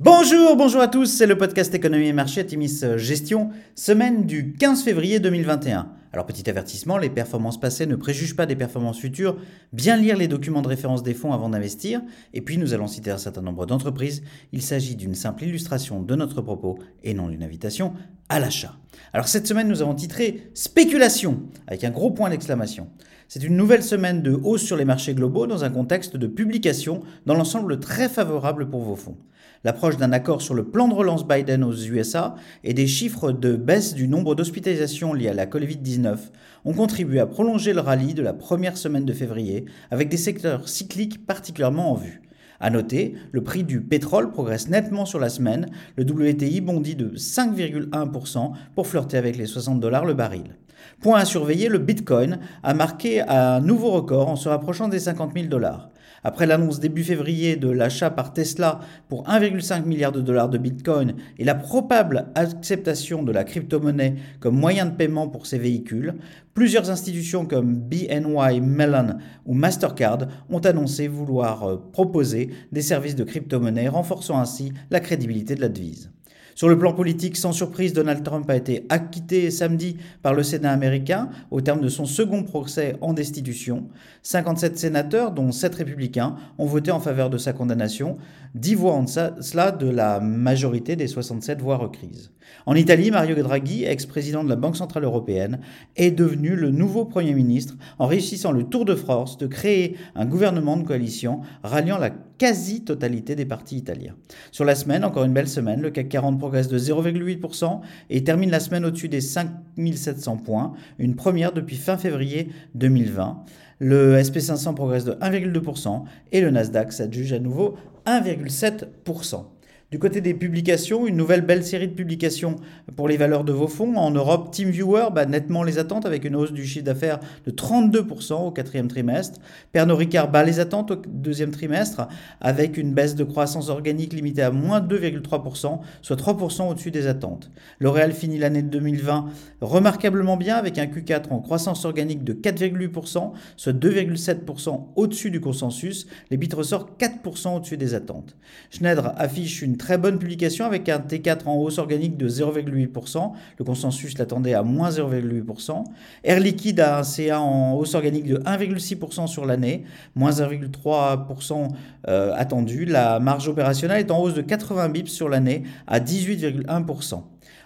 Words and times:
Bye. 0.00 0.07
Bonjour, 0.20 0.56
bonjour 0.56 0.80
à 0.80 0.88
tous, 0.88 1.06
c'est 1.06 1.28
le 1.28 1.38
podcast 1.38 1.72
Économie 1.76 2.08
et 2.08 2.12
Marché 2.12 2.44
Timis 2.44 2.80
Gestion, 2.96 3.50
semaine 3.76 4.26
du 4.26 4.52
15 4.52 4.82
février 4.82 5.20
2021. 5.20 5.92
Alors 6.12 6.26
petit 6.26 6.50
avertissement, 6.50 6.98
les 6.98 7.08
performances 7.08 7.60
passées 7.60 7.86
ne 7.86 7.94
préjugent 7.94 8.34
pas 8.34 8.44
des 8.44 8.56
performances 8.56 8.98
futures, 8.98 9.36
bien 9.72 9.96
lire 9.96 10.16
les 10.16 10.26
documents 10.26 10.60
de 10.60 10.66
référence 10.66 11.04
des 11.04 11.14
fonds 11.14 11.32
avant 11.32 11.50
d'investir, 11.50 12.02
et 12.34 12.40
puis 12.40 12.58
nous 12.58 12.74
allons 12.74 12.88
citer 12.88 13.12
un 13.12 13.16
certain 13.16 13.42
nombre 13.42 13.64
d'entreprises, 13.64 14.24
il 14.50 14.60
s'agit 14.60 14.96
d'une 14.96 15.14
simple 15.14 15.44
illustration 15.44 16.02
de 16.02 16.16
notre 16.16 16.42
propos 16.42 16.80
et 17.04 17.14
non 17.14 17.28
d'une 17.28 17.44
invitation 17.44 17.92
à 18.28 18.40
l'achat. 18.40 18.74
Alors 19.12 19.28
cette 19.28 19.46
semaine 19.46 19.68
nous 19.68 19.82
avons 19.82 19.94
titré 19.94 20.50
Spéculation, 20.52 21.44
avec 21.68 21.84
un 21.84 21.90
gros 21.90 22.10
point 22.10 22.30
d'exclamation. 22.30 22.88
C'est 23.28 23.44
une 23.44 23.56
nouvelle 23.56 23.84
semaine 23.84 24.22
de 24.22 24.32
hausse 24.32 24.62
sur 24.62 24.76
les 24.76 24.84
marchés 24.84 25.14
globaux 25.14 25.46
dans 25.46 25.62
un 25.62 25.70
contexte 25.70 26.16
de 26.16 26.26
publication 26.26 27.02
dans 27.24 27.34
l'ensemble 27.34 27.78
très 27.78 28.08
favorable 28.08 28.68
pour 28.68 28.82
vos 28.82 28.96
fonds 28.96 29.16
l'approche 29.64 29.96
d'un 29.96 30.07
accord 30.12 30.42
sur 30.42 30.54
le 30.54 30.64
plan 30.64 30.88
de 30.88 30.94
relance 30.94 31.26
Biden 31.26 31.64
aux 31.64 31.74
USA 31.74 32.34
et 32.64 32.74
des 32.74 32.86
chiffres 32.86 33.32
de 33.32 33.56
baisse 33.56 33.94
du 33.94 34.08
nombre 34.08 34.34
d'hospitalisations 34.34 35.12
liées 35.12 35.28
à 35.28 35.34
la 35.34 35.46
Covid-19 35.46 36.16
ont 36.64 36.72
contribué 36.72 37.20
à 37.20 37.26
prolonger 37.26 37.72
le 37.72 37.80
rallye 37.80 38.14
de 38.14 38.22
la 38.22 38.32
première 38.32 38.76
semaine 38.76 39.04
de 39.04 39.12
février 39.12 39.64
avec 39.90 40.08
des 40.08 40.16
secteurs 40.16 40.68
cycliques 40.68 41.26
particulièrement 41.26 41.92
en 41.92 41.94
vue. 41.94 42.22
À 42.60 42.70
noter, 42.70 43.14
le 43.30 43.42
prix 43.42 43.62
du 43.62 43.80
pétrole 43.80 44.30
progresse 44.30 44.68
nettement 44.68 45.06
sur 45.06 45.20
la 45.20 45.28
semaine, 45.28 45.66
le 45.96 46.04
WTI 46.04 46.60
bondit 46.60 46.96
de 46.96 47.10
5,1% 47.16 48.52
pour 48.74 48.86
flirter 48.86 49.16
avec 49.16 49.36
les 49.36 49.46
60 49.46 49.78
dollars 49.78 50.04
le 50.04 50.14
baril. 50.14 50.56
Point 51.00 51.20
à 51.20 51.24
surveiller, 51.24 51.68
le 51.68 51.78
Bitcoin 51.78 52.40
a 52.64 52.74
marqué 52.74 53.20
un 53.20 53.60
nouveau 53.60 53.90
record 53.90 54.28
en 54.28 54.36
se 54.36 54.48
rapprochant 54.48 54.88
des 54.88 54.98
50 54.98 55.34
000 55.34 55.46
dollars. 55.46 55.90
Après 56.24 56.46
l'annonce 56.46 56.80
début 56.80 57.04
février 57.04 57.56
de 57.56 57.70
l'achat 57.70 58.10
par 58.10 58.32
Tesla 58.32 58.80
pour 59.08 59.24
1,5 59.28 59.84
milliard 59.84 60.12
de 60.12 60.20
dollars 60.20 60.48
de 60.48 60.58
Bitcoin 60.58 61.14
et 61.38 61.44
la 61.44 61.54
probable 61.54 62.26
acceptation 62.34 63.22
de 63.22 63.32
la 63.32 63.44
crypto-monnaie 63.44 64.16
comme 64.40 64.58
moyen 64.58 64.86
de 64.86 64.96
paiement 64.96 65.28
pour 65.28 65.46
ces 65.46 65.58
véhicules, 65.58 66.14
plusieurs 66.54 66.90
institutions 66.90 67.46
comme 67.46 67.76
BNY 67.76 68.60
Mellon 68.60 69.18
ou 69.46 69.54
Mastercard 69.54 70.26
ont 70.50 70.58
annoncé 70.58 71.08
vouloir 71.08 71.64
euh, 71.64 71.76
proposer 71.92 72.50
des 72.72 72.82
services 72.82 73.16
de 73.16 73.24
crypto-monnaie 73.24 73.88
renforçant 73.88 74.38
ainsi 74.38 74.72
la 74.90 75.00
crédibilité 75.00 75.54
de 75.54 75.60
la 75.60 75.68
devise. 75.68 76.10
Sur 76.58 76.68
le 76.68 76.76
plan 76.76 76.92
politique, 76.92 77.36
sans 77.36 77.52
surprise, 77.52 77.92
Donald 77.92 78.24
Trump 78.24 78.50
a 78.50 78.56
été 78.56 78.84
acquitté 78.88 79.52
samedi 79.52 79.96
par 80.24 80.34
le 80.34 80.42
Sénat 80.42 80.72
américain 80.72 81.28
au 81.52 81.60
terme 81.60 81.80
de 81.80 81.88
son 81.88 82.04
second 82.04 82.42
procès 82.42 82.96
en 83.00 83.12
destitution. 83.12 83.86
57 84.24 84.76
sénateurs, 84.76 85.30
dont 85.30 85.52
7 85.52 85.76
républicains, 85.76 86.34
ont 86.58 86.66
voté 86.66 86.90
en 86.90 86.98
faveur 86.98 87.30
de 87.30 87.38
sa 87.38 87.52
condamnation, 87.52 88.16
10 88.56 88.74
voix 88.74 88.94
en 88.94 89.06
cela 89.06 89.70
de 89.70 89.88
la 89.88 90.18
majorité 90.18 90.96
des 90.96 91.06
67 91.06 91.60
voix 91.60 91.76
requises. 91.76 92.32
En 92.66 92.74
Italie, 92.74 93.10
Mario 93.10 93.36
Draghi, 93.36 93.84
ex-président 93.84 94.42
de 94.42 94.48
la 94.48 94.56
Banque 94.56 94.76
Centrale 94.76 95.04
Européenne, 95.04 95.60
est 95.96 96.10
devenu 96.10 96.56
le 96.56 96.70
nouveau 96.70 97.04
Premier 97.04 97.34
ministre 97.34 97.76
en 98.00 98.06
réussissant 98.06 98.50
le 98.50 98.64
tour 98.64 98.84
de 98.84 98.94
force 98.94 99.38
de 99.38 99.46
créer 99.46 99.96
un 100.16 100.26
gouvernement 100.26 100.76
de 100.76 100.82
coalition 100.82 101.40
ralliant 101.62 101.98
la 101.98 102.10
quasi-totalité 102.10 103.34
des 103.34 103.44
partis 103.44 103.76
italiens. 103.76 104.14
Sur 104.52 104.64
la 104.64 104.74
semaine, 104.74 105.04
encore 105.04 105.24
une 105.24 105.32
belle 105.32 105.48
semaine, 105.48 105.80
le 105.80 105.90
CAC 105.90 106.08
40 106.08 106.38
progresse 106.48 106.68
de 106.68 106.78
0,8% 106.78 107.80
et 108.08 108.24
termine 108.24 108.50
la 108.50 108.58
semaine 108.58 108.86
au-dessus 108.86 109.10
des 109.10 109.20
5700 109.20 110.38
points, 110.38 110.72
une 110.98 111.14
première 111.14 111.52
depuis 111.52 111.76
fin 111.76 111.98
février 111.98 112.48
2020. 112.74 113.44
Le 113.80 114.16
SP500 114.16 114.74
progresse 114.74 115.04
de 115.04 115.12
1,2% 115.12 116.04
et 116.32 116.40
le 116.40 116.50
Nasdaq 116.50 116.92
s'adjuge 116.92 117.34
à 117.34 117.38
nouveau 117.38 117.76
1,7%. 118.06 119.44
Du 119.90 119.98
côté 119.98 120.20
des 120.20 120.34
publications, 120.34 121.06
une 121.06 121.16
nouvelle 121.16 121.40
belle 121.40 121.64
série 121.64 121.88
de 121.88 121.94
publications 121.94 122.56
pour 122.94 123.08
les 123.08 123.16
valeurs 123.16 123.42
de 123.42 123.54
vos 123.54 123.68
fonds. 123.68 123.96
En 123.96 124.10
Europe, 124.10 124.50
TeamViewer 124.54 125.06
bat 125.14 125.24
nettement 125.24 125.62
les 125.62 125.78
attentes 125.78 126.04
avec 126.04 126.26
une 126.26 126.36
hausse 126.36 126.52
du 126.52 126.66
chiffre 126.66 126.84
d'affaires 126.84 127.20
de 127.46 127.50
32% 127.50 128.34
au 128.34 128.50
quatrième 128.50 128.88
trimestre. 128.88 129.40
Pernod 129.72 129.96
Ricard 129.96 130.30
bat 130.30 130.44
les 130.44 130.60
attentes 130.60 130.90
au 130.90 130.96
deuxième 130.96 131.52
trimestre 131.52 132.06
avec 132.42 132.76
une 132.76 132.92
baisse 132.92 133.14
de 133.14 133.24
croissance 133.24 133.70
organique 133.70 134.12
limitée 134.12 134.42
à 134.42 134.50
moins 134.50 134.82
2,3%, 134.82 135.78
soit 136.02 136.16
3% 136.16 136.68
au-dessus 136.68 136.90
des 136.90 137.06
attentes. 137.06 137.50
L'Oréal 137.80 138.12
finit 138.12 138.36
l'année 138.36 138.60
2020 138.60 139.30
remarquablement 139.62 140.36
bien 140.36 140.56
avec 140.56 140.76
un 140.76 140.84
Q4 140.84 141.30
en 141.30 141.40
croissance 141.40 141.86
organique 141.86 142.24
de 142.24 142.34
4,8%, 142.34 143.32
soit 143.56 143.72
2,7% 143.72 144.88
au-dessus 144.96 145.30
du 145.30 145.40
consensus. 145.40 146.06
Les 146.30 146.36
bits 146.36 146.54
ressortent 146.54 147.00
4% 147.00 147.56
au-dessus 147.56 147.78
des 147.78 147.94
attentes. 147.94 148.36
Schneider 148.68 149.14
affiche 149.16 149.62
une 149.62 149.77
très 149.78 149.96
bonne 149.96 150.18
publication 150.18 150.66
avec 150.66 150.88
un 150.88 150.98
T4 150.98 151.46
en 151.46 151.56
hausse 151.56 151.78
organique 151.78 152.16
de 152.16 152.28
0,8%. 152.28 153.32
Le 153.58 153.64
consensus 153.64 154.18
l'attendait 154.18 154.54
à 154.54 154.62
moins 154.62 154.90
0,8%. 154.90 155.84
Air 156.24 156.40
Liquide 156.40 156.80
a 156.80 156.98
un 156.98 157.02
CA 157.04 157.40
en 157.40 157.74
hausse 157.74 157.94
organique 157.94 158.26
de 158.26 158.36
1,6% 158.38 159.26
sur 159.26 159.46
l'année, 159.46 159.84
moins 160.14 160.32
1,3% 160.32 161.68
euh, 162.08 162.32
attendu. 162.36 162.84
La 162.84 163.20
marge 163.20 163.48
opérationnelle 163.48 164.00
est 164.00 164.10
en 164.10 164.20
hausse 164.20 164.34
de 164.34 164.42
80 164.42 164.88
bips 164.90 165.08
sur 165.08 165.28
l'année 165.28 165.62
à 165.86 166.00
18,1%. 166.00 167.22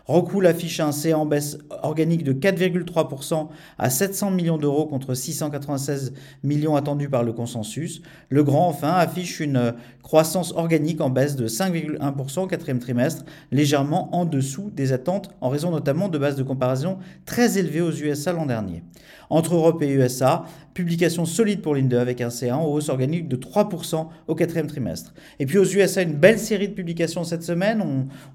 Rockwool 0.06 0.46
affiche 0.46 0.80
un 0.80 0.92
C 0.92 1.14
en 1.14 1.26
baisse 1.26 1.58
organique 1.82 2.24
de 2.24 2.32
4,3% 2.32 3.48
à 3.78 3.90
700 3.90 4.32
millions 4.32 4.58
d'euros 4.58 4.86
contre 4.86 5.14
696 5.14 6.12
millions 6.42 6.76
attendus 6.76 7.08
par 7.08 7.22
le 7.22 7.32
consensus. 7.32 8.02
Le 8.28 8.42
Grand, 8.42 8.68
enfin, 8.68 8.92
affiche 8.92 9.40
une 9.40 9.74
croissance 10.02 10.52
organique 10.56 11.00
en 11.00 11.10
baisse 11.10 11.36
de 11.36 11.46
5,1% 11.46 12.40
au 12.40 12.46
quatrième 12.46 12.80
trimestre, 12.80 13.24
légèrement 13.52 14.14
en 14.14 14.24
dessous 14.24 14.70
des 14.74 14.92
attentes 14.92 15.30
en 15.40 15.48
raison 15.48 15.70
notamment 15.70 16.08
de 16.08 16.18
bases 16.18 16.36
de 16.36 16.42
comparaison 16.42 16.98
très 17.24 17.58
élevées 17.58 17.80
aux 17.80 17.92
USA 17.92 18.32
l'an 18.32 18.46
dernier. 18.46 18.82
Entre 19.30 19.54
Europe 19.54 19.82
et 19.82 19.88
USA, 19.88 20.44
publication 20.74 21.26
solide 21.26 21.60
pour 21.60 21.74
l'Inde 21.74 21.94
avec 21.94 22.20
un 22.20 22.28
C1 22.28 22.52
en 22.52 22.66
hausse 22.66 22.88
organique 22.88 23.28
de 23.28 23.36
3% 23.36 24.06
au 24.26 24.34
quatrième 24.34 24.66
trimestre. 24.66 25.12
Et 25.38 25.46
puis 25.46 25.58
aux 25.58 25.64
USA, 25.64 26.02
une 26.02 26.14
belle 26.14 26.38
série 26.38 26.68
de 26.68 26.74
publications 26.74 27.24
cette 27.24 27.42
semaine. 27.42 27.82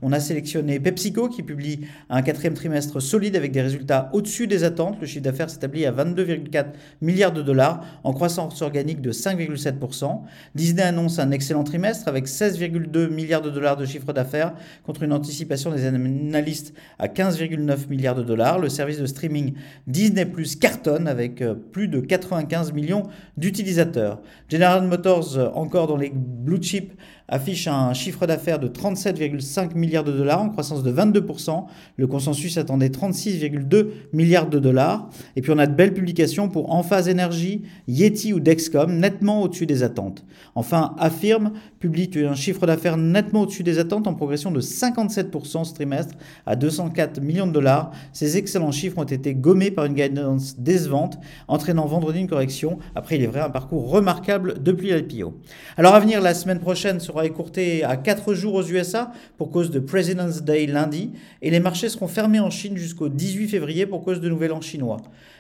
On, 0.01 0.11
a 0.11 0.19
sélectionné 0.19 0.79
PepsiCo 0.79 1.27
qui 1.27 1.43
publie 1.43 1.81
un 2.09 2.21
quatrième 2.21 2.53
trimestre 2.53 3.01
solide 3.01 3.35
avec 3.35 3.51
des 3.51 3.61
résultats 3.61 4.09
au-dessus 4.13 4.47
des 4.47 4.63
attentes. 4.63 4.99
Le 5.01 5.07
chiffre 5.07 5.23
d'affaires 5.23 5.49
s'établit 5.49 5.85
à 5.85 5.91
22,4 5.91 6.67
milliards 7.01 7.33
de 7.33 7.41
dollars 7.41 7.83
en 8.03 8.13
croissance 8.13 8.61
organique 8.61 9.01
de 9.01 9.11
5,7%. 9.11 10.21
Disney 10.55 10.83
annonce 10.83 11.19
un 11.19 11.31
excellent 11.31 11.63
trimestre 11.63 12.07
avec 12.07 12.27
16,2 12.27 13.09
milliards 13.09 13.41
de 13.41 13.49
dollars 13.49 13.77
de 13.77 13.85
chiffre 13.85 14.13
d'affaires 14.13 14.53
contre 14.85 15.03
une 15.03 15.13
anticipation 15.13 15.71
des 15.71 15.85
analystes 15.85 16.73
à 16.99 17.07
15,9 17.07 17.89
milliards 17.89 18.15
de 18.15 18.23
dollars. 18.23 18.59
Le 18.59 18.69
service 18.69 18.99
de 18.99 19.05
streaming 19.05 19.53
Disney 19.87 20.25
Plus 20.25 20.55
cartonne 20.55 21.07
avec 21.07 21.41
euh, 21.41 21.55
plus 21.55 21.87
de 21.87 21.99
95 22.27 22.73
millions 22.73 23.03
d'utilisateurs. 23.37 24.19
General 24.49 24.85
Motors, 24.85 25.37
euh, 25.37 25.49
encore 25.53 25.87
dans 25.87 25.97
les 25.97 26.11
blue 26.13 26.61
chips, 26.61 26.93
affiche 27.27 27.67
un 27.67 27.93
chiffre 27.93 28.25
d'affaires 28.25 28.59
de 28.59 28.67
37,5 28.67 29.75
milliards 29.75 30.03
de 30.03 30.11
dollars 30.11 30.41
en 30.41 30.49
croissance 30.49 30.83
de 30.83 30.91
22%. 30.91 31.65
Le 31.97 32.07
consensus 32.07 32.57
attendait 32.57 32.89
36,2 32.89 33.87
milliards 34.13 34.49
de 34.49 34.59
dollars. 34.59 35.09
Et 35.35 35.41
puis 35.41 35.51
on 35.51 35.57
a 35.57 35.67
de 35.67 35.73
belles 35.73 35.93
publications 35.93 36.49
pour 36.49 36.73
Enphase 36.73 37.09
Energy, 37.09 37.63
Yeti 37.87 38.33
ou 38.33 38.39
Dexcom, 38.39 38.97
nettement 38.97 39.41
au-dessus 39.41 39.65
des 39.65 39.83
attentes. 39.83 40.25
Enfin, 40.55 40.95
Affirm 40.97 41.51
publie 41.79 42.09
un 42.15 42.35
chiffre 42.35 42.65
d'affaires 42.65 42.97
nettement 42.97 43.41
au-dessus 43.41 43.63
des 43.63 43.79
attentes 43.79 44.07
en 44.07 44.13
progression 44.13 44.51
de 44.51 44.61
57% 44.61 45.65
ce 45.65 45.73
trimestre 45.73 46.15
à 46.45 46.55
204 46.55 47.21
millions 47.21 47.47
de 47.47 47.51
dollars. 47.51 47.91
Ces 48.13 48.37
excellents 48.37 48.71
chiffres 48.71 48.97
ont 48.97 49.03
été 49.03 49.35
gommés 49.35 49.71
par 49.71 49.85
une 49.85 49.93
guidance 49.93 50.57
décevante, 50.57 51.19
entraînant 51.47 51.85
vendredi 51.85 52.19
une 52.19 52.27
correction. 52.27 52.79
Après, 52.95 53.15
il 53.17 53.23
est 53.23 53.27
vrai, 53.27 53.41
un 53.41 53.49
parcours 53.49 53.89
remarquable 53.89 54.61
depuis 54.61 54.93
l'IPO. 54.93 55.33
Alors 55.77 55.93
à 55.93 55.99
venir, 55.99 56.21
la 56.21 56.33
semaine 56.33 56.59
prochaine 56.59 56.99
sera 57.17 57.25
écourté 57.25 57.83
à 57.83 57.97
4 57.97 58.35
jours 58.35 58.53
aux 58.53 58.63
USA 58.63 59.11
pour 59.37 59.49
cause 59.49 59.71
de 59.71 59.79
President's 59.79 60.43
Day 60.43 60.67
lundi 60.67 61.13
et 61.41 61.49
les 61.49 61.59
marchés 61.59 61.89
seront 61.89 62.07
fermés 62.07 62.39
en 62.39 62.51
Chine 62.51 62.77
jusqu'au 62.77 63.09
18 63.09 63.47
février 63.47 63.87
pour 63.87 64.03
cause 64.03 64.21
de 64.21 64.29
Nouvel 64.29 64.51
An 64.51 64.61
chinois. 64.61 64.97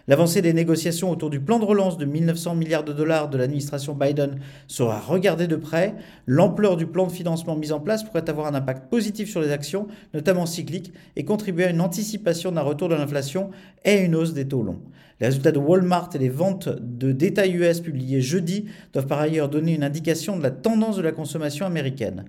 L'avancée 0.07 0.41
des 0.41 0.53
négociations 0.53 1.11
autour 1.11 1.29
du 1.29 1.39
plan 1.39 1.59
de 1.59 1.65
relance 1.65 1.99
de 1.99 2.05
1900 2.05 2.55
milliards 2.55 2.83
de 2.83 2.93
dollars 2.93 3.29
de 3.29 3.37
l'administration 3.37 3.93
Biden 3.93 4.39
sera 4.65 4.99
regardée 4.99 5.45
de 5.45 5.55
près. 5.55 5.93
L'ampleur 6.25 6.77
du 6.77 6.87
plan 6.87 7.05
de 7.05 7.11
financement 7.11 7.55
mis 7.55 7.71
en 7.71 7.79
place 7.79 8.03
pourrait 8.03 8.27
avoir 8.27 8.47
un 8.47 8.55
impact 8.55 8.89
positif 8.89 9.29
sur 9.29 9.41
les 9.41 9.51
actions, 9.51 9.85
notamment 10.15 10.47
cycliques, 10.47 10.93
et 11.15 11.25
contribuer 11.25 11.65
à 11.65 11.69
une 11.69 11.81
anticipation 11.81 12.51
d'un 12.51 12.61
retour 12.61 12.89
de 12.89 12.95
l'inflation 12.95 13.51
et 13.85 13.97
une 13.97 14.15
hausse 14.15 14.33
des 14.33 14.47
taux 14.47 14.63
longs. 14.63 14.81
Les 15.19 15.27
résultats 15.27 15.51
de 15.51 15.57
Walmart 15.57 16.09
et 16.13 16.19
les 16.19 16.29
ventes 16.29 16.69
de 16.69 17.11
détail 17.11 17.55
US 17.55 17.79
publiées 17.79 18.21
jeudi 18.21 18.65
doivent 18.93 19.07
par 19.07 19.19
ailleurs 19.19 19.49
donner 19.49 19.73
une 19.73 19.83
indication 19.83 20.37
de 20.37 20.43
la 20.43 20.51
tendance 20.51 20.95
de 20.95 21.01
la 21.01 21.11
consommation 21.11 21.65
américaine. 21.67 22.25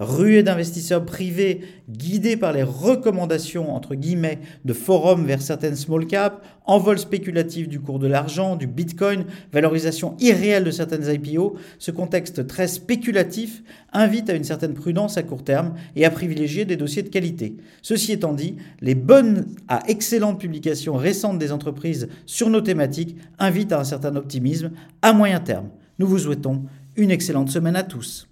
ruée 0.00 0.42
d'investisseurs 0.42 1.04
privés 1.04 1.60
guidés 1.90 2.38
par 2.38 2.54
les 2.54 2.62
recommandations 2.62 3.74
entre 3.74 3.94
guillemets 3.94 4.38
de 4.64 4.72
forums 4.72 5.26
vers 5.26 5.42
certaines 5.42 5.76
small 5.76 6.06
caps, 6.06 6.38
envol 6.64 6.98
spéculatif 6.98 7.68
du 7.68 7.80
cours 7.80 7.98
de 7.98 8.06
l'argent, 8.06 8.56
du 8.56 8.66
bitcoin, 8.66 9.24
valorisation 9.52 10.16
irréelle 10.18 10.64
de 10.64 10.70
certaines 10.70 11.06
IPO, 11.06 11.56
ce 11.78 11.90
contexte 11.90 12.46
très 12.46 12.66
spéculatif 12.66 13.62
invite 13.92 14.30
à 14.30 14.34
une 14.34 14.44
certaine 14.44 14.72
prudence 14.72 15.18
à 15.18 15.22
court 15.22 15.44
terme 15.44 15.74
et 15.94 16.06
à 16.06 16.10
privilégier 16.10 16.64
des 16.64 16.76
dossiers 16.76 17.02
de 17.02 17.10
qualité. 17.10 17.56
Ceci 17.82 18.12
étant 18.12 18.32
dit, 18.32 18.56
les 18.80 18.94
bonnes 18.94 19.48
à 19.68 19.82
excellentes 19.86 20.40
publications 20.40 20.96
récentes 20.96 21.38
des 21.38 21.52
entreprises 21.52 22.08
sur 22.24 22.48
nos 22.48 22.62
thématiques 22.62 23.16
invitent 23.38 23.72
à 23.72 23.80
un 23.80 23.84
certain 23.84 24.16
optimisme 24.16 24.70
à 25.02 25.12
moyen 25.12 25.40
terme. 25.40 25.68
Nous 25.98 26.06
vous 26.06 26.20
souhaitons 26.20 26.62
une 26.96 27.10
excellente 27.10 27.50
semaine 27.50 27.76
à 27.76 27.82
tous. 27.82 28.29